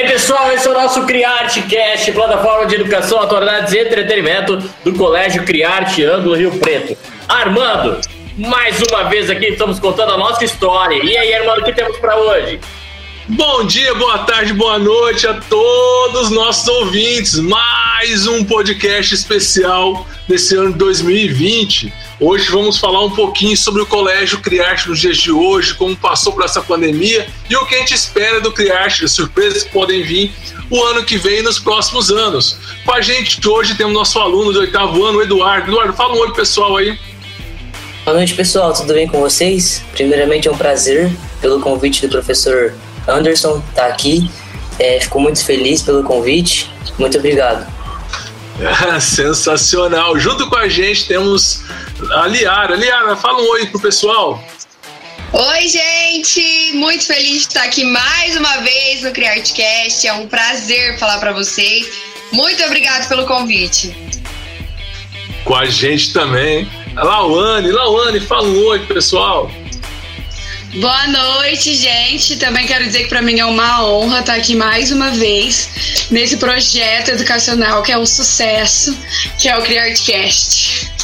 [0.00, 4.56] E aí, pessoal, esse é o nosso Criarte Cast, plataforma de educação, atualidades e entretenimento
[4.82, 6.96] do Colégio Criarte Ângulo Rio Preto.
[7.28, 8.00] Armando,
[8.34, 11.04] mais uma vez aqui estamos contando a nossa história.
[11.04, 12.58] E aí, Armando, o que temos para hoje?
[13.28, 17.38] Bom dia, boa tarde, boa noite a todos os nossos ouvintes.
[17.38, 21.92] Mais um podcast especial desse ano de 2020.
[22.22, 26.34] Hoje vamos falar um pouquinho sobre o Colégio Criarte nos dias de hoje, como passou
[26.34, 30.02] por essa pandemia e o que a gente espera do Criarte, as surpresas que podem
[30.02, 30.30] vir
[30.68, 32.58] o ano que vem e nos próximos anos.
[32.84, 35.70] Com a gente hoje temos nosso aluno do oitavo ano, o Eduardo.
[35.70, 36.98] Eduardo, fala um oi pessoal aí.
[38.04, 38.74] Boa noite, pessoal.
[38.74, 39.82] Tudo bem com vocês?
[39.92, 42.74] Primeiramente, é um prazer pelo convite do professor
[43.08, 44.30] Anderson estar tá aqui.
[44.78, 46.70] É, fico muito feliz pelo convite.
[46.98, 47.66] Muito obrigado.
[49.00, 50.18] sensacional.
[50.18, 51.62] Junto com a gente temos
[52.12, 52.76] a Liara.
[52.76, 54.42] Liara, fala um oi pro pessoal.
[55.32, 56.72] Oi, gente!
[56.74, 60.06] Muito feliz de estar aqui mais uma vez no CriArtCast.
[60.06, 61.88] É um prazer falar para vocês.
[62.32, 63.94] Muito obrigado pelo convite.
[65.44, 67.70] Com a gente também, a Lauane.
[67.70, 69.50] Lauane, fala um oi, pessoal.
[70.74, 72.36] Boa noite, gente.
[72.36, 76.36] Também quero dizer que para mim é uma honra estar aqui mais uma vez nesse
[76.36, 78.96] projeto educacional que é um sucesso,
[79.38, 80.99] que é o CriArtCast.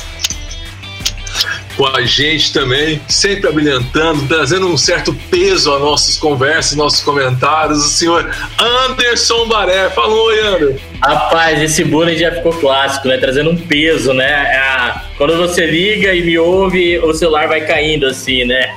[1.76, 7.78] Com a gente também, sempre abrilhantando, trazendo um certo peso às nossas conversas, nossos comentários,
[7.84, 9.90] o senhor Anderson Baré.
[9.90, 10.84] Falou, oi, Anderson.
[11.02, 13.18] Rapaz, esse bullying já ficou clássico, né?
[13.18, 14.26] Trazendo um peso, né?
[14.26, 14.76] É
[15.16, 18.70] quando você liga e me ouve, o celular vai caindo assim, né?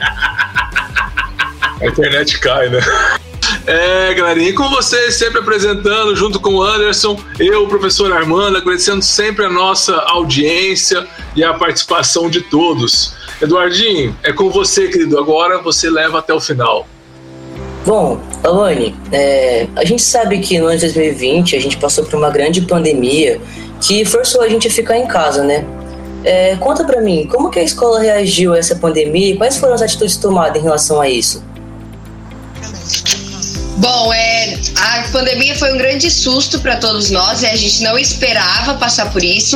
[1.81, 2.79] A internet cai, né?
[3.71, 8.57] É, galerinha, e com vocês sempre apresentando, junto com o Anderson, eu, o professor Armando,
[8.57, 13.13] agradecendo sempre a nossa audiência e a participação de todos.
[13.39, 15.19] Eduardinho, é com você, querido.
[15.19, 16.87] Agora você leva até o final.
[17.85, 22.15] Bom, Alane, é, a gente sabe que no ano de 2020 a gente passou por
[22.15, 23.39] uma grande pandemia
[23.79, 25.63] que forçou a gente a ficar em casa, né?
[26.23, 29.75] É, conta pra mim, como que a escola reagiu a essa pandemia e quais foram
[29.75, 31.47] as atitudes tomadas em relação a isso?
[33.79, 37.51] Bom, é, a pandemia foi um grande susto para todos nós, né?
[37.51, 39.55] a gente não esperava passar por isso,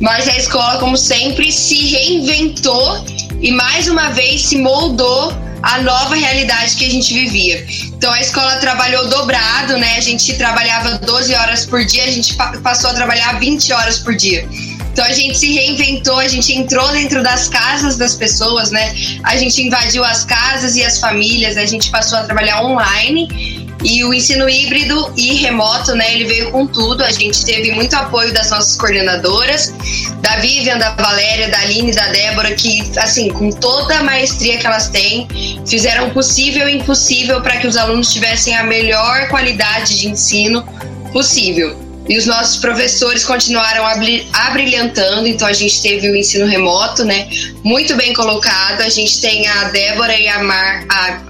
[0.00, 3.04] mas a escola, como sempre, se reinventou
[3.40, 5.32] e mais uma vez se moldou
[5.62, 7.64] a nova realidade que a gente vivia.
[7.84, 9.98] Então a escola trabalhou dobrado, né?
[9.98, 14.16] A gente trabalhava 12 horas por dia, a gente passou a trabalhar 20 horas por
[14.16, 14.46] dia.
[14.94, 18.94] Então a gente se reinventou, a gente entrou dentro das casas das pessoas, né?
[19.24, 24.04] A gente invadiu as casas e as famílias, a gente passou a trabalhar online e
[24.04, 27.02] o ensino híbrido e remoto, né, ele veio com tudo.
[27.02, 29.74] A gente teve muito apoio das nossas coordenadoras,
[30.20, 34.66] da Vivian, da Valéria, da Aline, da Débora, que, assim, com toda a maestria que
[34.66, 35.26] elas têm,
[35.66, 40.64] fizeram o possível e impossível para que os alunos tivessem a melhor qualidade de ensino
[41.12, 41.83] possível.
[42.08, 43.84] E os nossos professores continuaram
[44.32, 47.28] abrilhantando, então a gente teve o ensino remoto, né?
[47.62, 48.82] Muito bem colocado.
[48.82, 51.22] A gente tem a Débora e a, Mar, a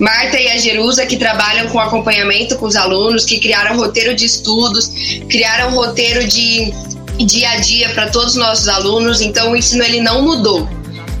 [0.00, 4.24] Marta e a Jerusa que trabalham com acompanhamento com os alunos, que criaram roteiro de
[4.24, 4.90] estudos,
[5.28, 6.72] criaram roteiro de
[7.18, 9.20] dia a dia para todos os nossos alunos.
[9.20, 10.66] Então o ensino ele não mudou.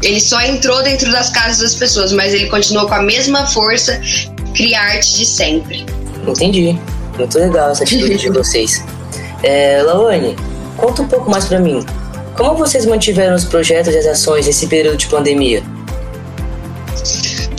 [0.02, 4.00] Ele só entrou dentro das casas das pessoas, mas ele continuou com a mesma força,
[4.54, 5.84] criar arte de sempre.
[6.26, 6.78] Entendi.
[7.16, 8.82] Muito legal essa atitude de vocês.
[9.42, 10.36] É, Lawane,
[10.76, 11.84] conta um pouco mais para mim.
[12.36, 15.62] Como vocês mantiveram os projetos e as ações nesse período de pandemia?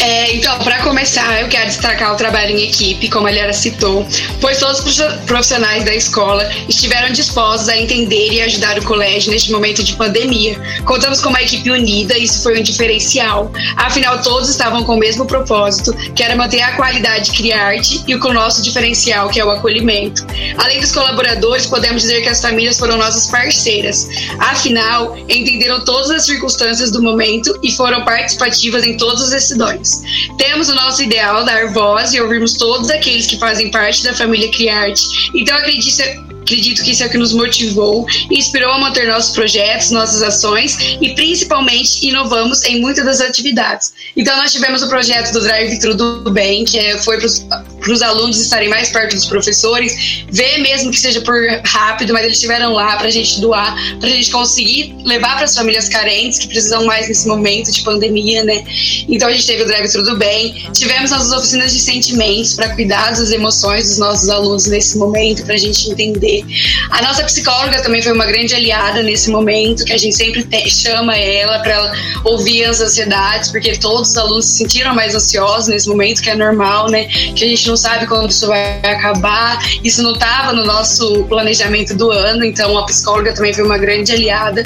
[0.04, 4.06] É, então, para começar, eu quero destacar o trabalho em equipe, como a Liara citou,
[4.42, 9.50] pois todos os profissionais da escola estiveram dispostos a entender e ajudar o colégio neste
[9.50, 10.60] momento de pandemia.
[10.84, 13.50] Contamos com uma equipe unida, isso foi um diferencial.
[13.78, 18.04] Afinal, todos estavam com o mesmo propósito, que era manter a qualidade de criar arte
[18.06, 20.26] e com o nosso diferencial, que é o acolhimento.
[20.58, 24.06] Além dos colaboradores, podemos dizer que as famílias foram nossas parceiras.
[24.38, 29.93] Afinal, entenderam todas as circunstâncias do momento e foram participativas em todas as decisões.
[30.38, 34.50] Temos o nosso ideal dar voz e ouvirmos todos aqueles que fazem parte da família
[34.52, 35.32] Criarte.
[35.34, 36.02] Então acredite,
[36.44, 40.22] Acredito que isso é o que nos motivou e inspirou a manter nossos projetos, nossas
[40.22, 43.94] ações e principalmente inovamos em muitas das atividades.
[44.16, 48.40] Então nós tivemos o projeto do Drive Tudo Bem, que é, foi para os alunos
[48.40, 52.98] estarem mais perto dos professores, ver mesmo que seja por rápido, mas eles estiveram lá
[52.98, 56.86] para a gente doar, para a gente conseguir levar para as famílias carentes que precisam
[56.86, 58.66] mais nesse momento de pandemia, né?
[59.08, 63.12] Então a gente teve o Drive Tudo Bem, tivemos nossas oficinas de sentimentos para cuidar
[63.12, 66.33] das emoções dos nossos alunos nesse momento, para a gente entender
[66.90, 70.70] a nossa psicóloga também foi uma grande aliada nesse momento, que a gente sempre te,
[70.70, 71.94] chama ela para
[72.24, 76.36] ouvir as ansiedades, porque todos os alunos se sentiram mais ansiosos nesse momento, que é
[76.36, 77.06] normal, né?
[77.06, 79.60] Que a gente não sabe quando isso vai acabar.
[79.84, 84.12] Isso não estava no nosso planejamento do ano, então a psicóloga também foi uma grande
[84.12, 84.64] aliada.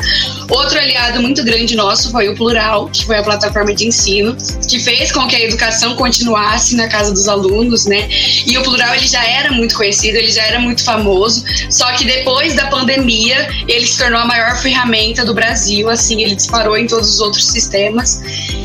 [0.49, 4.35] Outro aliado muito grande nosso foi o Plural, que foi a plataforma de ensino,
[4.67, 8.07] que fez com que a educação continuasse na casa dos alunos, né?
[8.45, 12.05] E o Plural ele já era muito conhecido, ele já era muito famoso, só que
[12.05, 16.87] depois da pandemia ele se tornou a maior ferramenta do Brasil, assim, ele disparou em
[16.87, 18.21] todos os outros sistemas.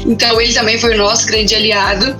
[0.07, 2.17] Então ele também foi o nosso grande aliado.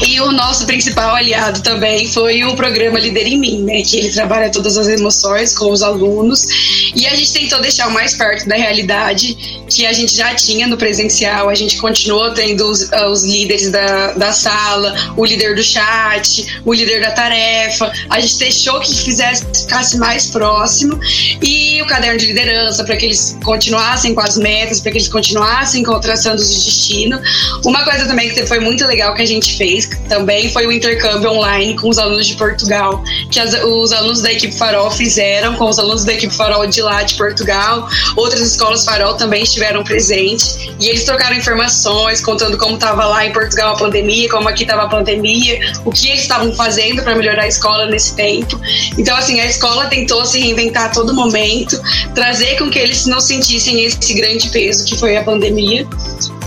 [0.00, 3.82] E o nosso principal aliado também foi o programa Líder em Mim, né?
[3.82, 6.92] Que ele trabalha todas as emoções com os alunos.
[6.94, 9.36] E a gente tentou deixar o mais perto da realidade
[9.68, 11.50] que a gente já tinha no presencial.
[11.50, 16.60] A gente continuou tendo os, uh, os líderes da, da sala, o líder do chat,
[16.64, 17.92] o líder da tarefa.
[18.08, 20.98] A gente deixou que fizesse, ficasse mais próximo.
[21.42, 25.08] E o caderno de liderança, para que eles continuassem com as metas, para que eles
[25.08, 27.20] continuassem com traçando os destino.
[27.64, 31.30] Uma coisa também que foi muito legal que a gente fez também foi o intercâmbio
[31.30, 35.68] online com os alunos de Portugal, que as, os alunos da equipe Farol fizeram com
[35.68, 37.88] os alunos da equipe Farol de lá de Portugal.
[38.16, 43.32] Outras escolas Farol também estiveram presentes e eles trocaram informações, contando como estava lá em
[43.32, 47.44] Portugal a pandemia, como aqui estava a pandemia, o que eles estavam fazendo para melhorar
[47.44, 48.60] a escola nesse tempo.
[48.98, 51.80] Então, assim, a escola tentou se reinventar a todo momento,
[52.14, 55.86] trazer com que eles não sentissem esse grande peso que foi a pandemia.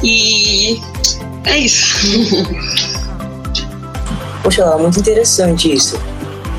[0.04, 0.82] E
[1.46, 1.96] é isso.
[4.44, 6.00] Poxa, muito interessante isso.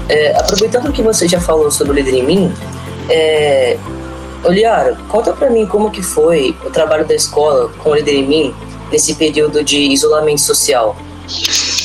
[0.09, 2.55] É, aproveitando que você já falou sobre o Líder em Mim,
[3.11, 3.77] é,
[4.43, 8.27] Oliara, conta para mim como que foi o trabalho da escola com o Líder em
[8.27, 8.55] Mim
[8.91, 10.97] nesse período de isolamento social.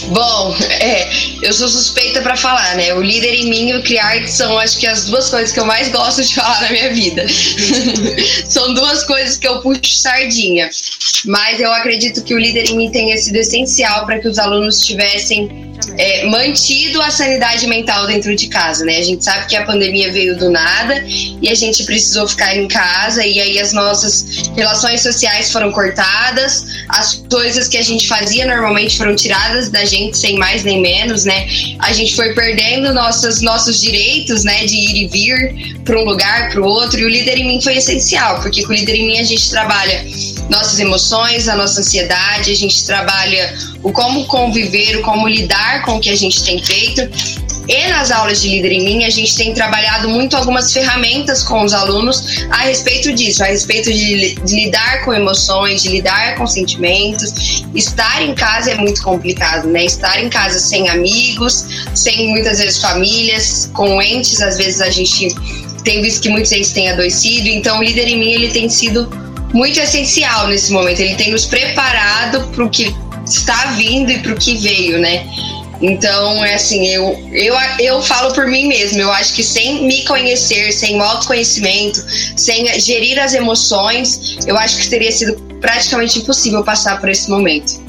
[0.08, 1.10] Bom, é,
[1.42, 2.94] eu sou suspeita para falar, né?
[2.94, 5.66] O líder em mim e o criar são, acho que, as duas coisas que eu
[5.66, 7.26] mais gosto de falar na minha vida.
[8.48, 10.70] são duas coisas que eu puxo sardinha.
[11.26, 14.86] Mas eu acredito que o líder em mim tenha sido essencial para que os alunos
[14.86, 18.98] tivessem é, mantido a sanidade mental dentro de casa, né?
[18.98, 22.68] A gente sabe que a pandemia veio do nada e a gente precisou ficar em
[22.68, 28.46] casa e aí as nossas relações sociais foram cortadas, as coisas que a gente fazia
[28.46, 31.48] normalmente foram tiradas da gente sem mais nem menos, né?
[31.80, 36.50] A gente foi perdendo nossas, nossos direitos, né, de ir e vir para um lugar,
[36.50, 39.08] para o outro e o líder em mim foi essencial, porque com o líder em
[39.08, 40.06] mim a gente trabalha
[40.50, 43.54] nossas emoções, a nossa ansiedade, a gente trabalha
[43.84, 47.08] o como conviver, o como lidar com o que a gente tem feito.
[47.70, 51.64] E nas aulas de Líder em Mim, a gente tem trabalhado muito algumas ferramentas com
[51.64, 56.48] os alunos a respeito disso, a respeito de, de, lidar com emoções, de lidar com
[56.48, 57.64] sentimentos.
[57.76, 59.86] Estar em casa é muito complicado, né?
[59.86, 61.64] Estar em casa sem amigos,
[61.94, 65.28] sem muitas vezes famílias, com entes, às vezes a gente
[65.84, 67.50] tem visto que muitos entes têm adoecido.
[67.50, 69.08] Então, o Líder em Mim, ele tem sido
[69.54, 71.00] muito essencial nesse momento.
[71.00, 75.26] Ele tem nos preparado para o que está vindo e para o que veio, né?
[75.82, 79.00] Então, é assim, eu, eu, eu falo por mim mesmo.
[79.00, 82.04] Eu acho que sem me conhecer, sem o autoconhecimento,
[82.36, 87.82] sem gerir as emoções, eu acho que teria sido praticamente impossível passar por esse momento.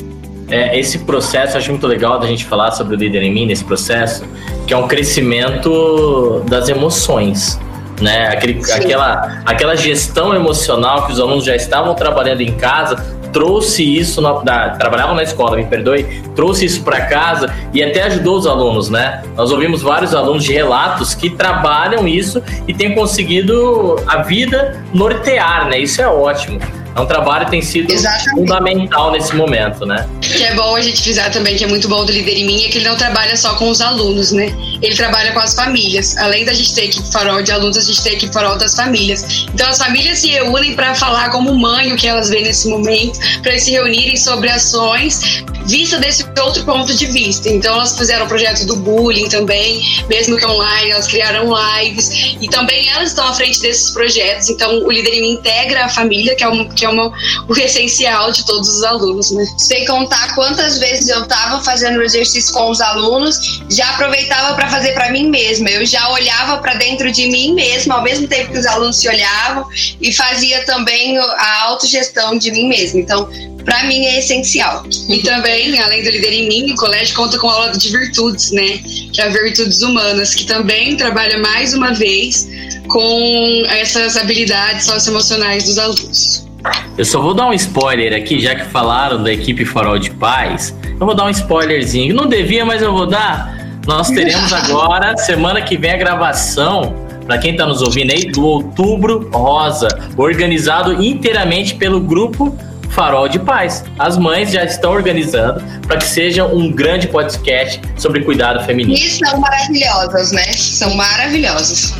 [0.48, 3.64] É, esse processo, acho muito legal da gente falar sobre o líder em mim nesse
[3.64, 4.24] processo,
[4.66, 7.58] que é um crescimento das emoções
[8.00, 8.28] né?
[8.28, 14.20] Aquele, aquela, aquela gestão emocional que os alunos já estavam trabalhando em casa trouxe isso
[14.20, 16.04] na, da, trabalhavam na escola, me perdoe,
[16.34, 19.22] trouxe isso para casa e até ajudou os alunos, né?
[19.36, 25.68] Nós ouvimos vários alunos de relatos que trabalham isso e têm conseguido a vida nortear,
[25.68, 25.78] né?
[25.78, 26.60] Isso é ótimo.
[26.94, 28.30] É um trabalho que tem sido Exatamente.
[28.30, 30.08] fundamental nesse momento, né?
[30.20, 32.64] Que é bom a gente frisar também, que é muito bom do Líder em Mim,
[32.64, 34.52] é que ele não trabalha só com os alunos, né?
[34.82, 36.16] Ele trabalha com as famílias.
[36.18, 39.46] Além da gente ter equipe farol de alunos, a gente tem equipe farol das famílias.
[39.54, 43.18] Então as famílias se reúnem para falar como mãe o que elas veem nesse momento,
[43.42, 47.48] para se reunirem sobre ações vista desse outro ponto de vista.
[47.48, 52.48] Então elas fizeram o projeto do bullying também, mesmo que online, elas criaram lives e
[52.48, 54.48] também elas estão à frente desses projetos.
[54.50, 57.12] Então o Líder em Mim integra a família, que é, um, que é uma,
[57.48, 59.44] o essencial de todos os alunos, né?
[59.56, 64.68] Sem contar quantas vezes eu estava fazendo o exercício com os alunos, já aproveitava para
[64.68, 65.68] fazer para mim mesma.
[65.70, 69.08] Eu já olhava para dentro de mim mesma, ao mesmo tempo que os alunos se
[69.08, 69.66] olhavam,
[70.00, 73.00] e fazia também a autogestão de mim mesma.
[73.00, 73.28] Então,
[73.64, 74.84] para mim é essencial.
[75.08, 78.78] E também, além do Líder em Mim, o colégio conta com aula de virtudes, né?
[79.12, 82.48] Que é a Virtudes Humanas, que também trabalha mais uma vez
[82.88, 86.49] com essas habilidades socioemocionais dos alunos.
[86.96, 90.74] Eu só vou dar um spoiler aqui, já que falaram da equipe Farol de Paz.
[90.98, 92.14] Eu vou dar um spoilerzinho.
[92.14, 93.58] Não devia, mas eu vou dar.
[93.86, 96.94] Nós teremos agora, semana que vem, a gravação,
[97.26, 102.54] para quem está nos ouvindo aí, do Outubro Rosa, organizado inteiramente pelo grupo
[102.90, 103.84] Farol de Paz.
[103.98, 108.98] As mães já estão organizando para que seja um grande podcast sobre cuidado feminino.
[108.98, 110.42] E são maravilhosas, né?
[110.52, 111.94] São maravilhosas.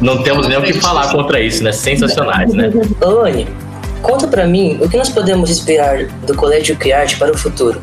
[0.00, 1.72] Não temos nem o que falar contra isso, né?
[1.72, 2.70] Sensacionais, né?
[3.02, 3.46] Anne,
[4.02, 7.80] conta para mim o que nós podemos esperar do Colégio Criarte para o futuro.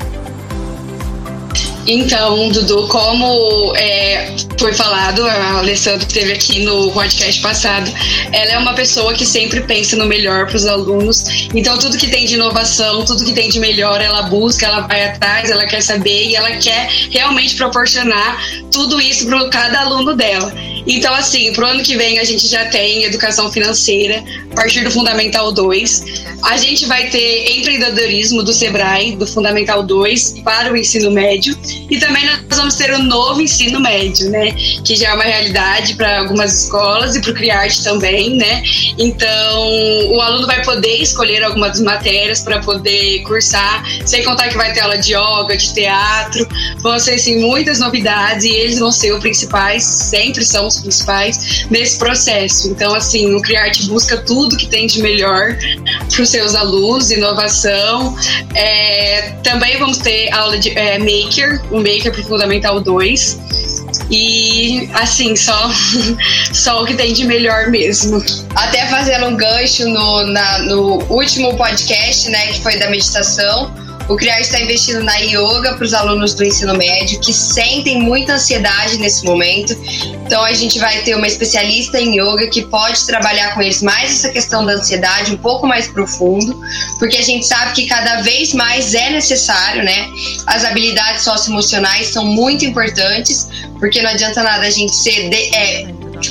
[1.88, 7.90] Então, Dudu, como é, foi falado, a Alessandra esteve aqui no podcast passado,
[8.34, 11.48] ela é uma pessoa que sempre pensa no melhor para os alunos.
[11.56, 15.06] Então, tudo que tem de inovação, tudo que tem de melhor, ela busca, ela vai
[15.06, 18.38] atrás, ela quer saber e ela quer realmente proporcionar
[18.70, 20.54] tudo isso para cada aluno dela.
[20.86, 24.24] Então, assim, pro ano que vem a gente já tem educação financeira,
[24.58, 26.04] partir do Fundamental 2.
[26.44, 31.56] A gente vai ter empreendedorismo do Sebrae, do Fundamental 2, para o ensino médio.
[31.90, 34.52] E também nós vamos ter o novo ensino médio, né?
[34.84, 38.64] Que já é uma realidade para algumas escolas e para o Criarte também, né?
[38.98, 44.74] Então, o aluno vai poder escolher algumas matérias para poder cursar, sem contar que vai
[44.74, 46.48] ter aula de yoga, de teatro.
[46.80, 51.68] Vão ser, assim, muitas novidades e eles vão ser os principais, sempre são os principais
[51.70, 52.70] nesse processo.
[52.70, 55.58] Então, assim, o Criarte busca tudo que tem de melhor
[56.14, 58.16] para os seus alunos, inovação.
[58.56, 63.40] É, também vamos ter aula de é, Maker, o Maker para o Fundamental 2.
[64.10, 65.72] E assim, só,
[66.54, 68.24] só o que tem de melhor mesmo.
[68.56, 74.16] Até fazendo um gancho no, na, no último podcast, né, que foi da meditação o
[74.16, 78.98] CRIAR está investindo na yoga para os alunos do ensino médio que sentem muita ansiedade
[78.98, 79.74] nesse momento.
[80.26, 84.12] Então a gente vai ter uma especialista em yoga que pode trabalhar com eles mais
[84.12, 86.60] essa questão da ansiedade um pouco mais profundo,
[87.00, 90.08] porque a gente sabe que cada vez mais é necessário, né?
[90.46, 93.50] As habilidades socioemocionais são muito importantes,
[93.80, 95.88] porque não adianta nada a gente ser de, é,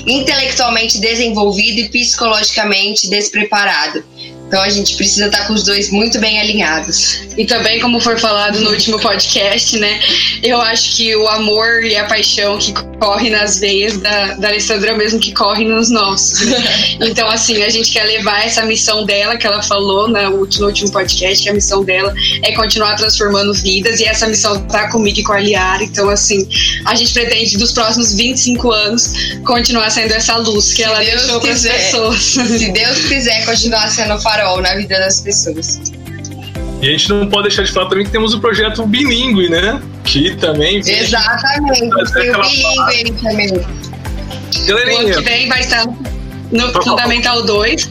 [0.06, 4.02] intelectualmente desenvolvido e psicologicamente despreparado.
[4.46, 7.20] Então a gente precisa estar com os dois muito bem alinhados.
[7.36, 10.00] E também, como foi falado no último podcast, né?
[10.42, 14.90] Eu acho que o amor e a paixão que corre nas veias da, da Alessandra
[14.90, 16.40] é o mesmo que corre nos nossos.
[16.40, 16.56] Né?
[17.06, 20.68] Então, assim, a gente quer levar essa missão dela, que ela falou no último, no
[20.68, 22.12] último podcast, que a missão dela
[22.42, 25.84] é continuar transformando vidas, e essa missão tá comigo e com a Liara.
[25.84, 26.48] Então, assim,
[26.84, 29.12] a gente pretende, dos próximos 25 anos,
[29.44, 32.20] continuar sendo essa luz que Se ela Deus deixou para as pessoas.
[32.22, 35.80] Se Deus quiser continuar sendo farol na vida das pessoas.
[36.82, 39.80] E a gente não pode deixar de falar também que temos o projeto Bilingue, né?
[40.04, 40.78] Que também.
[40.78, 43.66] Exatamente, tem o Bilingue também.
[44.66, 44.98] Galerinha.
[44.98, 45.86] O ano que vem vai estar
[46.52, 47.90] no Fundamental 2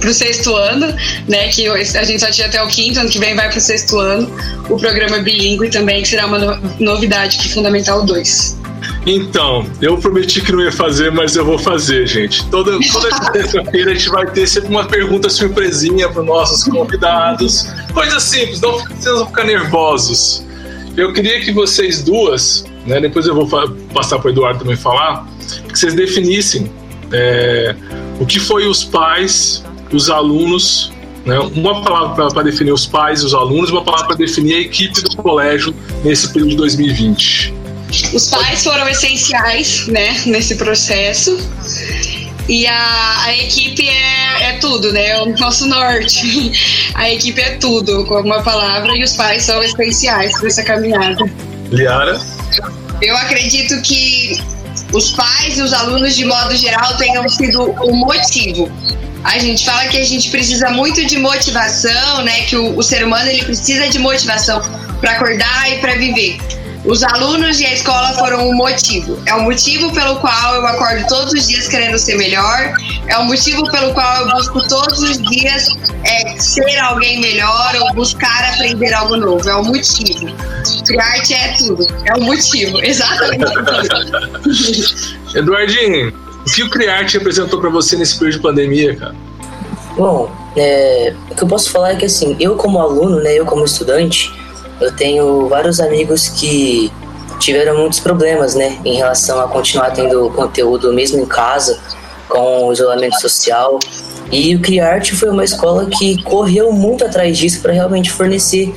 [0.00, 0.94] para o sexto ano,
[1.28, 1.48] né?
[1.48, 3.98] Que a gente só tinha até o quinto, ano que vem vai para o sexto
[3.98, 4.28] ano.
[4.68, 8.58] O programa Bilingue também, que será uma novidade para o Fundamental 2.
[9.06, 12.44] Então, eu prometi que não ia fazer, mas eu vou fazer, gente.
[12.50, 17.66] Toda, toda terça-feira a gente vai ter sempre uma pergunta surpresinha para os nossos convidados.
[17.94, 20.44] Coisa simples, não precisam ficar nervosos.
[20.96, 23.48] Eu queria que vocês duas, né, depois eu vou
[23.94, 25.26] passar para o Eduardo também falar,
[25.72, 26.70] que vocês definissem
[27.12, 27.74] é,
[28.18, 30.92] o que foi os pais, os alunos,
[31.24, 35.00] né, uma palavra para definir os pais os alunos, uma palavra para definir a equipe
[35.00, 37.59] do colégio nesse período de 2020.
[38.12, 41.36] Os pais foram essenciais, né, nesse processo.
[42.48, 45.10] E a, a equipe é, é tudo, né?
[45.10, 46.90] É o nosso norte.
[46.94, 51.24] A equipe é tudo, com uma palavra, e os pais são essenciais nessa caminhada.
[51.70, 52.20] Liara?
[53.00, 54.36] Eu acredito que
[54.92, 58.70] os pais e os alunos, de modo geral, tenham sido o motivo.
[59.22, 62.42] A gente fala que a gente precisa muito de motivação, né?
[62.42, 64.60] Que o, o ser humano ele precisa de motivação
[65.00, 66.38] para acordar e para viver.
[66.84, 69.18] Os alunos e a escola foram o motivo.
[69.26, 72.72] É o motivo pelo qual eu acordo todos os dias querendo ser melhor.
[73.06, 75.68] É o motivo pelo qual eu busco todos os dias
[76.04, 79.46] é, ser alguém melhor ou buscar aprender algo novo.
[79.48, 80.34] É o motivo.
[80.98, 81.86] Arte é tudo.
[82.06, 82.78] É o motivo.
[82.84, 83.44] Exatamente.
[85.34, 86.14] Eduardinho,
[86.46, 89.14] o que o Criarte representou para você nesse período de pandemia, cara?
[89.96, 93.44] Bom, é, o que eu posso falar é que assim, eu como aluno, né, eu
[93.44, 94.32] como estudante,
[94.80, 96.90] eu tenho vários amigos que
[97.38, 101.80] tiveram muitos problemas, né, em relação a continuar tendo conteúdo mesmo em casa,
[102.28, 103.78] com o isolamento social.
[104.30, 108.72] E o Criarte foi uma escola que correu muito atrás disso para realmente fornecer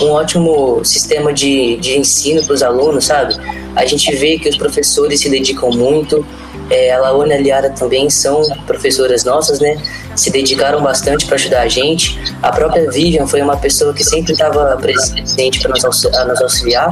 [0.00, 3.34] um ótimo sistema de, de ensino para os alunos, sabe?
[3.74, 6.24] A gente vê que os professores se dedicam muito,
[6.70, 9.80] é, a Laona e a Liara também são professoras nossas, né?
[10.14, 12.18] Se dedicaram bastante para ajudar a gente.
[12.42, 16.90] A própria Vivian foi uma pessoa que sempre estava presente para nos, nos auxiliar.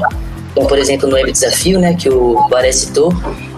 [0.52, 3.12] Então, por exemplo, no Web Desafio, né, que o Baré citou,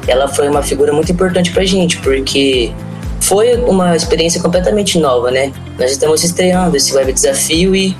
[0.08, 2.72] ela foi uma figura muito importante para a gente, porque
[3.20, 5.52] foi uma experiência completamente nova, né?
[5.78, 7.96] Nós estamos estreando esse web desafio e,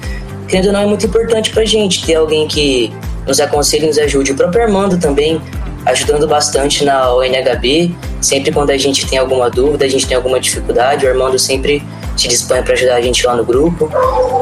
[0.49, 2.93] querendo ou não, é muito importante pra gente ter alguém que
[3.27, 4.33] nos aconselhe, nos ajude.
[4.33, 5.41] O próprio Armando também,
[5.85, 7.95] ajudando bastante na ONHB.
[8.21, 11.83] Sempre quando a gente tem alguma dúvida, a gente tem alguma dificuldade, o Armando sempre
[12.17, 13.89] se dispõe para ajudar a gente lá no grupo.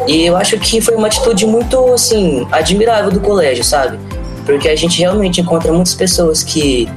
[0.06, 3.99] E eu acho que foi uma atitude muito, assim, admirável do colégio, sabe?
[4.47, 6.88] Porque a gente realmente encontra muitas pessoas que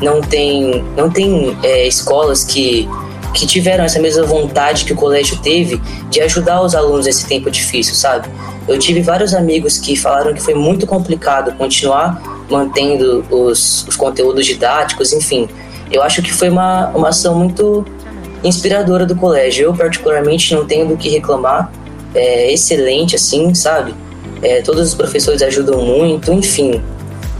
[0.00, 2.88] não tem, não tem é, escolas que,
[3.34, 7.50] que tiveram essa mesma vontade que o colégio teve de ajudar os alunos nesse tempo
[7.50, 8.28] difícil, sabe?
[8.68, 14.46] Eu tive vários amigos que falaram que foi muito complicado continuar mantendo os, os conteúdos
[14.46, 15.48] didáticos, enfim.
[15.90, 17.84] Eu acho que foi uma, uma ação muito
[18.44, 19.66] inspiradora do colégio.
[19.66, 21.70] Eu, particularmente, não tenho do que reclamar.
[22.14, 23.94] É excelente, assim, sabe?
[24.42, 26.82] É, todos os professores ajudam muito, enfim.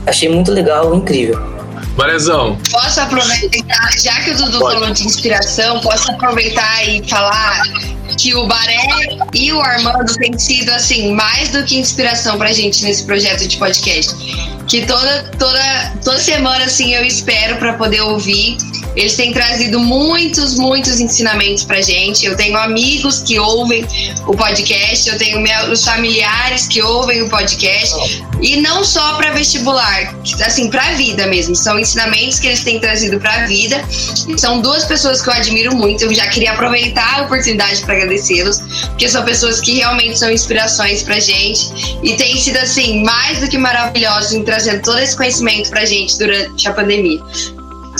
[0.06, 1.57] Achei muito legal, incrível.
[1.98, 2.56] Marezão.
[2.70, 4.74] Posso aproveitar, já que o Dudu Pode.
[4.74, 7.60] falou de inspiração, posso aproveitar e falar
[8.16, 8.86] que o Baré
[9.34, 13.56] e o Armando têm sido, assim, mais do que inspiração pra gente nesse projeto de
[13.56, 14.14] podcast.
[14.68, 18.58] Que toda, toda, toda semana, assim, eu espero para poder ouvir
[18.96, 22.26] eles têm trazido muitos, muitos ensinamentos pra gente.
[22.26, 23.86] Eu tenho amigos que ouvem
[24.26, 28.24] o podcast, eu tenho meus familiares que ouvem o podcast.
[28.40, 30.14] E não só para vestibular,
[30.44, 31.56] assim, para a vida mesmo.
[31.56, 33.84] São ensinamentos que eles têm trazido para a vida.
[34.36, 36.04] São duas pessoas que eu admiro muito.
[36.04, 41.02] Eu já queria aproveitar a oportunidade para agradecê-los, porque são pessoas que realmente são inspirações
[41.02, 45.70] pra gente e têm sido assim mais do que maravilhosos em trazer todo esse conhecimento
[45.70, 47.20] pra gente durante a pandemia.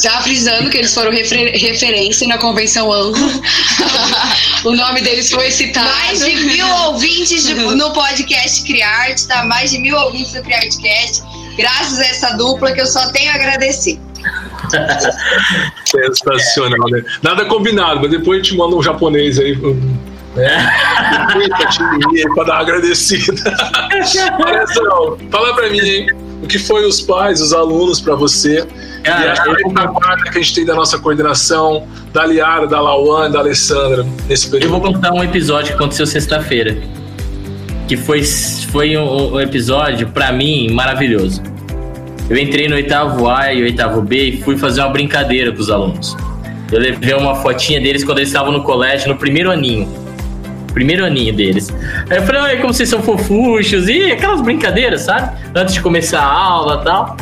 [0.02, 3.43] Já frisando que eles foram refer referência na convenção Anglo.
[4.64, 5.88] o nome deles foi citado.
[5.88, 9.45] Mais de mil ouvintes de, no podcast Criarte, tá?
[9.45, 11.23] Mais de mil ouvintes do Criartecast.
[11.57, 13.99] Graças a essa dupla que eu só tenho a agradecer.
[15.85, 17.02] Sensacional, né?
[17.23, 19.57] Nada combinado, mas depois a gente manda um japonês aí.
[20.37, 20.71] Né?
[22.35, 23.57] pra dar uma agradecida.
[25.31, 26.27] fala pra mim, hein?
[26.42, 28.66] O que foi os pais, os alunos para você
[29.02, 33.32] Cara, e a retaguarda que a gente tem da nossa coordenação, da Liara, da Lauane,
[33.32, 34.75] da Alessandra, nesse período.
[34.75, 36.78] Eu vou contar um episódio que aconteceu sexta-feira.
[37.89, 41.43] Que foi, foi um, um episódio, para mim, maravilhoso.
[42.28, 45.71] Eu entrei no oitavo A e oitavo B e fui fazer uma brincadeira com os
[45.71, 46.17] alunos.
[46.71, 49.89] Eu levei uma fotinha deles quando eles estavam no colégio, no primeiro aninho.
[50.73, 51.75] Primeiro aninho deles.
[52.09, 55.37] Aí eu falei, como vocês são fofuchos, e aquelas brincadeiras, sabe?
[55.54, 57.17] Antes de começar a aula e tal.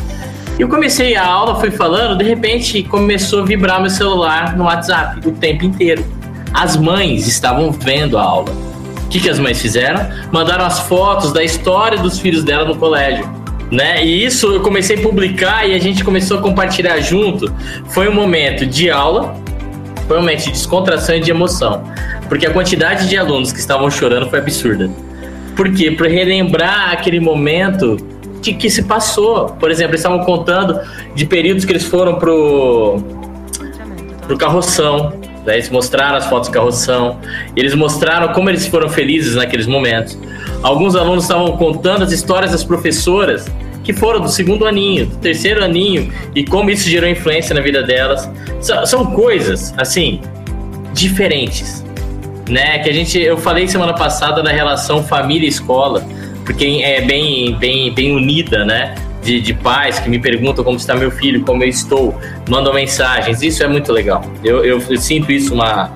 [0.59, 4.65] E eu comecei a aula, fui falando, de repente começou a vibrar meu celular no
[4.65, 6.05] WhatsApp o tempo inteiro.
[6.53, 8.51] As mães estavam vendo a aula.
[9.05, 10.09] O que, que as mães fizeram?
[10.33, 13.29] Mandaram as fotos da história dos filhos dela no colégio.
[13.71, 14.05] Né?
[14.05, 17.53] E isso eu comecei a publicar e a gente começou a compartilhar junto.
[17.89, 19.35] Foi um momento de aula,
[20.37, 21.83] de descontração e de emoção.
[22.29, 24.90] Porque a quantidade de alunos que estavam chorando foi absurda.
[25.55, 25.90] Por quê?
[25.90, 27.97] Para relembrar aquele momento
[28.42, 29.47] que, que se passou.
[29.59, 30.79] Por exemplo, eles estavam contando
[31.14, 32.99] de períodos que eles foram pro,
[34.27, 35.12] pro carroção.
[35.45, 35.55] Né?
[35.55, 37.19] Eles mostraram as fotos do carroção.
[37.57, 40.19] Eles mostraram como eles foram felizes naqueles momentos.
[40.62, 43.47] Alguns alunos estavam contando as histórias das professoras
[43.87, 47.85] que foram do segundo aninho, do terceiro aninho e como isso gerou influência na vida
[47.85, 48.29] delas.
[48.85, 50.20] São coisas, assim,
[50.92, 51.85] diferentes,
[52.51, 52.81] né?
[52.81, 56.05] Que a gente, eu falei semana passada da relação família-escola
[56.44, 58.96] porque é bem, bem, bem unida, né?
[59.22, 62.16] De, de, pais que me perguntam como está meu filho, como eu estou,
[62.49, 63.40] mandam mensagens.
[63.42, 64.25] Isso é muito legal.
[64.44, 65.92] Eu, eu, eu, sinto isso uma,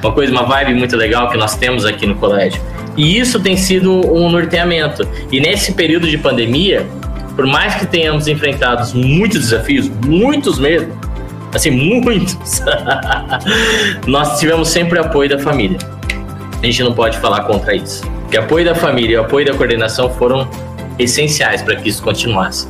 [0.00, 2.60] uma coisa, uma vibe muito legal que nós temos aqui no colégio.
[2.96, 5.08] E isso tem sido um norteamento.
[5.30, 6.84] E nesse período de pandemia,
[7.34, 10.92] por mais que tenhamos enfrentado muitos desafios, muitos mesmo,
[11.54, 12.62] assim, muitos,
[14.06, 15.78] nós tivemos sempre apoio da família.
[16.62, 20.08] A gente não pode falar contra isso que apoio da família e apoio da coordenação
[20.08, 20.48] foram
[20.98, 22.66] essenciais para que isso continuasse.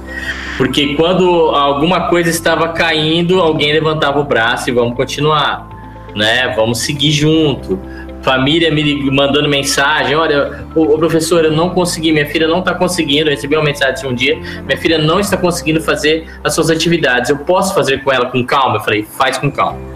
[0.58, 5.68] Porque quando alguma coisa estava caindo, alguém levantava o braço e vamos continuar,
[6.16, 6.52] né?
[6.56, 7.78] Vamos seguir junto.
[8.22, 13.28] Família me mandando mensagem, olha, o, professor, eu não consegui, minha filha não está conseguindo,
[13.28, 17.30] eu recebi uma mensagem um dia, minha filha não está conseguindo fazer as suas atividades,
[17.30, 18.76] eu posso fazer com ela com calma?
[18.76, 19.92] Eu falei, faz com calma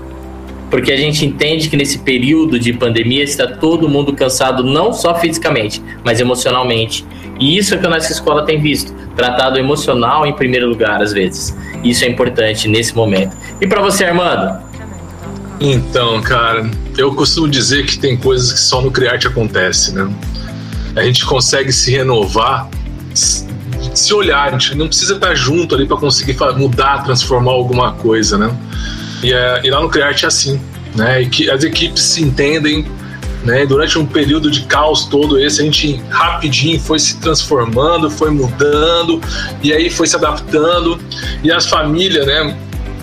[0.70, 5.14] porque a gente entende que nesse período de pandemia está todo mundo cansado, não só
[5.14, 7.06] fisicamente, mas emocionalmente.
[7.38, 11.12] E isso é que a nossa escola tem visto, tratado emocional em primeiro lugar, às
[11.12, 11.56] vezes.
[11.84, 13.36] Isso é importante nesse momento.
[13.60, 14.58] E para você, Armando?
[15.60, 20.09] Então, cara, eu costumo dizer que tem coisas que só no Criarte acontece, né?
[20.94, 22.68] A gente consegue se renovar,
[23.12, 28.38] se olhar, a gente não precisa estar junto ali para conseguir mudar, transformar alguma coisa,
[28.38, 28.56] né?
[29.22, 30.61] E, é, e lá no Criarte é assim.
[30.94, 31.22] né?
[31.22, 32.87] E que as equipes se entendem,
[33.44, 33.66] né?
[33.66, 39.20] Durante um período de caos todo esse, a gente rapidinho foi se transformando, foi mudando
[39.62, 40.98] e aí foi se adaptando
[41.42, 42.56] e as famílias, né?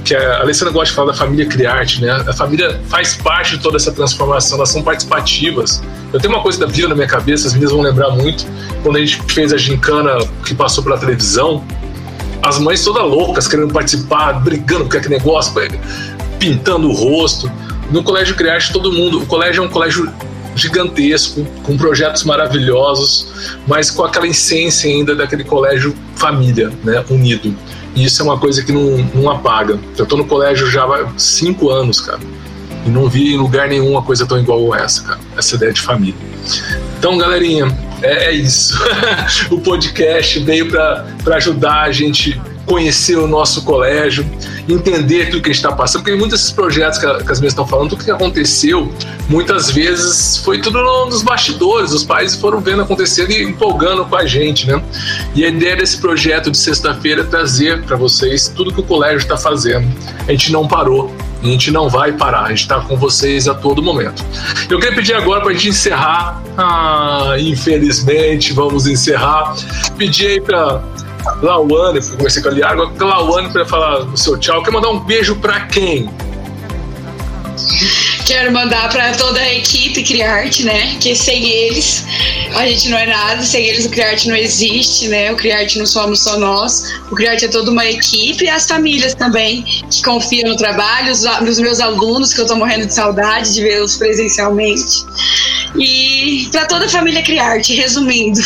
[0.03, 2.11] Que a Alessandra gosta de falar da família Criarte, né?
[2.11, 5.81] A família faz parte de toda essa transformação, elas são participativas.
[6.11, 8.45] Eu tenho uma coisa da Bíblia na minha cabeça, as meninas vão lembrar muito,
[8.83, 11.63] quando a gente fez a gincana que passou pela televisão,
[12.41, 15.53] as mães todas loucas, querendo participar, brigando com aquele negócio,
[16.37, 17.49] pintando o rosto.
[17.89, 19.21] No Colégio Criarte, todo mundo.
[19.21, 20.11] O colégio é um colégio
[20.55, 27.55] gigantesco, com projetos maravilhosos, mas com aquela essência ainda daquele colégio família, né, unido.
[27.95, 29.79] E isso é uma coisa que não, não apaga.
[29.97, 32.19] Eu tô no colégio já há cinco anos, cara,
[32.85, 35.81] e não vi em lugar nenhum uma coisa tão igual essa, cara, essa ideia de
[35.81, 36.15] família.
[36.97, 37.67] Então, galerinha,
[38.01, 38.77] é, é isso.
[39.51, 44.25] o podcast veio para ajudar a gente conhecer o nosso colégio,
[44.67, 47.67] entender tudo que a gente está passando, porque muitos desses projetos que, as minhas estão
[47.67, 48.91] falando, tudo que aconteceu,
[49.27, 54.25] muitas vezes foi tudo nos bastidores, os pais foram vendo acontecer e empolgando com a
[54.25, 54.81] gente, né?
[55.35, 59.17] E a ideia desse projeto de sexta-feira é trazer para vocês tudo que o colégio
[59.17, 59.87] está fazendo.
[60.27, 63.53] A gente não parou, a gente não vai parar, a gente está com vocês a
[63.53, 64.23] todo momento.
[64.69, 69.53] Eu queria pedir agora para a gente encerrar, ah, infelizmente vamos encerrar,
[69.97, 70.81] pedir aí para
[71.43, 74.63] Lauane, comecei com a com a Lauane para falar o seu tchau.
[74.63, 76.09] Quer mandar um beijo para quem?
[78.25, 80.95] Quero mandar para toda a equipe Criarte, né?
[81.01, 82.05] Que sem eles
[82.55, 85.33] a gente não é nada, sem eles o Criarte não existe, né?
[85.33, 86.93] O Criarte não somos só nós.
[87.11, 91.25] O Criarte é toda uma equipe e as famílias também que confiam no trabalho, os,
[91.25, 95.05] os meus alunos que eu tô morrendo de saudade de vê-los presencialmente.
[95.79, 98.39] E para toda a família Criarte, resumindo.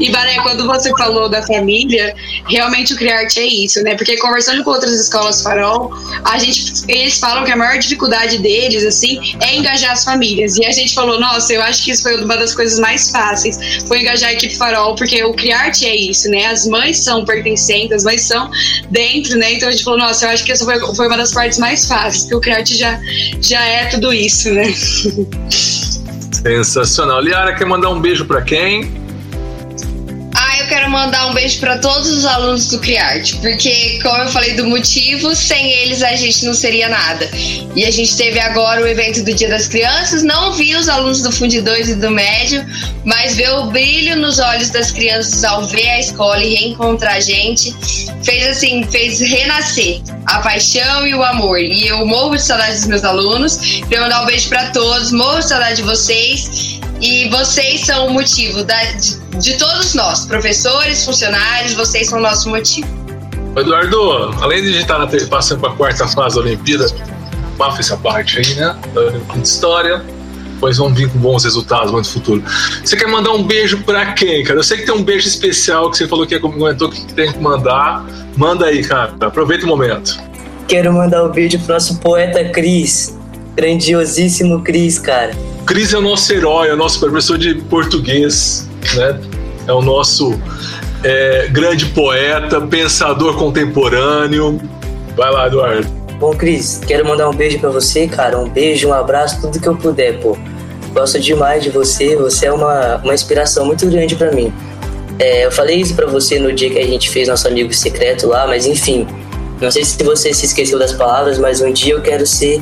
[0.00, 2.14] e Baré, quando você falou da família,
[2.48, 3.94] realmente o Criarte é isso, né?
[3.96, 5.92] Porque conversando com outras escolas farol,
[6.24, 10.56] a gente eles falam que a maior dificuldade deles assim é engajar as famílias.
[10.56, 13.58] E a gente falou, nossa, eu acho que isso foi uma das coisas mais fáceis,
[13.86, 16.46] foi engajar a equipe farol, porque o Criarte é isso, né?
[16.46, 18.50] As mães são pertencentes, as mães são
[18.90, 19.52] dentro, né?
[19.54, 21.86] Então a gente falou, nossa, eu acho que essa foi, foi uma das partes mais
[21.86, 23.00] fáceis, porque o Criarte já
[23.40, 24.64] já é tudo isso, né?
[26.42, 27.20] Sensacional.
[27.20, 28.99] Liara, quer mandar um beijo para quem?
[30.70, 34.68] Quero mandar um beijo para todos os alunos do Criarte, porque, como eu falei do
[34.68, 37.28] motivo, sem eles a gente não seria nada.
[37.74, 41.22] E a gente teve agora o evento do Dia das Crianças, não vi os alunos
[41.22, 42.64] do Fundo 2 e do Médio,
[43.04, 47.20] mas ver o brilho nos olhos das crianças ao ver a escola e reencontrar a
[47.20, 47.74] gente,
[48.22, 51.58] fez assim, fez renascer a paixão e o amor.
[51.58, 55.40] E eu morro de saudade dos meus alunos, quero mandar um beijo para todos, morro
[55.40, 56.78] de saudade de vocês.
[57.00, 62.22] E vocês são o motivo da, de, de todos nós, professores, funcionários, vocês são o
[62.22, 62.88] nosso motivo.
[63.56, 66.86] Eduardo, além de estar passando para a quarta fase da Olimpíada,
[67.56, 68.76] bafa essa parte aí, né?
[68.94, 70.04] Da Olimpíada de História,
[70.60, 72.42] pois vão vir com bons resultados no futuro.
[72.84, 74.58] Você quer mandar um beijo para quem, cara?
[74.58, 77.38] Eu sei que tem um beijo especial que você falou que comentou que tem que
[77.40, 78.04] mandar.
[78.36, 79.14] Manda aí, cara.
[79.20, 80.20] Aproveita o momento.
[80.68, 83.18] Quero mandar um beijo pro nosso poeta Cris.
[83.56, 85.32] Grandiosíssimo Cris, cara.
[85.66, 89.20] Cris é o nosso herói, é o nosso professor de português, né?
[89.66, 90.38] É o nosso
[91.04, 94.60] é, grande poeta, pensador contemporâneo.
[95.16, 95.86] Vai lá, Eduardo.
[96.18, 98.38] Bom, Cris, quero mandar um beijo para você, cara.
[98.38, 100.36] Um beijo, um abraço, tudo que eu puder, pô.
[100.92, 104.52] Gosto demais de você, você é uma, uma inspiração muito grande para mim.
[105.18, 108.26] É, eu falei isso para você no dia que a gente fez nosso amigo secreto
[108.26, 109.06] lá, mas enfim,
[109.60, 112.60] não sei se você se esqueceu das palavras, mas um dia eu quero ser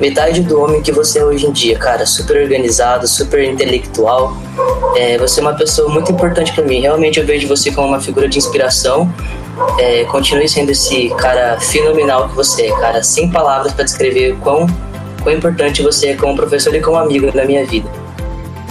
[0.00, 2.06] metade do homem que você é hoje em dia, cara.
[2.06, 4.36] Super organizado, super intelectual.
[4.94, 6.80] É, você é uma pessoa muito importante para mim.
[6.80, 9.12] Realmente eu vejo você como uma figura de inspiração.
[9.78, 13.02] É, continue sendo esse cara fenomenal que você é, cara.
[13.02, 14.66] Sem palavras para descrever quão,
[15.22, 17.88] quão importante você é como professor e como amigo na minha vida.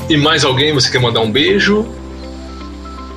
[0.09, 1.85] E mais alguém você quer mandar um beijo?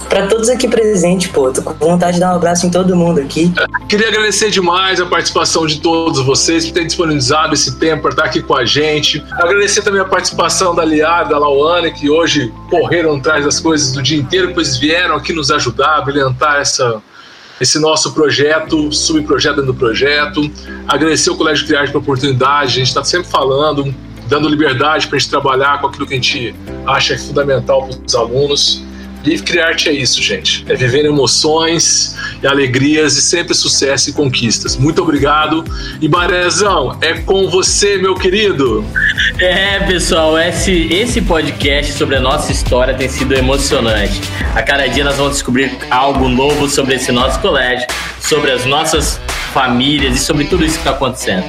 [0.08, 3.20] Para todos aqui presentes, pô, tô com vontade de dar um abraço em todo mundo
[3.20, 3.52] aqui.
[3.88, 8.24] Queria agradecer demais a participação de todos vocês por terem disponibilizado esse tempo para estar
[8.24, 9.22] aqui com a gente.
[9.32, 14.02] Agradecer também a participação da Liara, da Lauane, que hoje correram atrás das coisas do
[14.02, 17.02] dia inteiro, pois vieram aqui nos ajudar a brilhantar essa,
[17.60, 20.50] esse nosso projeto, subprojeto dentro do projeto.
[20.86, 23.94] Agradecer o Colégio Criarte pela oportunidade, a gente está sempre falando,
[24.26, 26.54] dando liberdade para a gente trabalhar com aquilo que a gente
[26.86, 28.87] acha é fundamental para os alunos.
[29.24, 30.64] Live Criarte é isso, gente.
[30.68, 34.76] É viver emoções e alegrias e sempre sucesso e conquistas.
[34.76, 35.64] Muito obrigado.
[36.00, 38.84] E Barezão, é com você, meu querido.
[39.38, 44.20] É, pessoal, esse, esse podcast sobre a nossa história tem sido emocionante.
[44.54, 47.86] A cada dia nós vamos descobrir algo novo sobre esse nosso colégio,
[48.20, 49.20] sobre as nossas
[49.52, 51.44] famílias e sobre tudo isso que está acontecendo.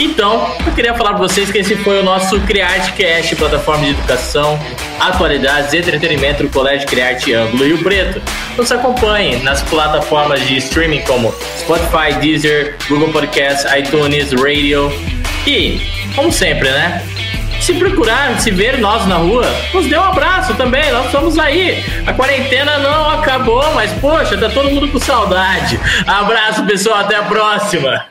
[0.00, 4.58] Então, eu queria falar para vocês que esse foi o nosso CriArteCast, plataforma de educação,
[4.98, 8.22] atualidades e entretenimento do Colégio Criarte Ângulo Rio Preto.
[8.56, 14.90] Nos acompanhe nas plataformas de streaming como Spotify, Deezer, Google Podcasts, iTunes, Radio
[15.46, 15.82] e,
[16.16, 17.06] como sempre, né?
[17.60, 21.84] Se procurar, se ver nós na rua, nos dê um abraço também, nós estamos aí.
[22.06, 25.78] A quarentena não acabou, mas poxa, tá todo mundo com saudade.
[26.06, 28.06] Abraço, pessoal, até a próxima.